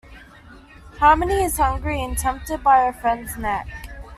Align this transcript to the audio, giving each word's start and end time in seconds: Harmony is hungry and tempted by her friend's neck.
Harmony 0.97 1.43
is 1.43 1.57
hungry 1.57 2.01
and 2.01 2.17
tempted 2.17 2.63
by 2.63 2.85
her 2.87 2.91
friend's 2.91 3.37
neck. 3.37 3.67